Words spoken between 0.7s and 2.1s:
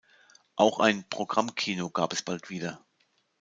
ein Programmkino